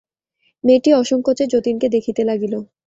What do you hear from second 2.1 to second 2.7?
লাগিল।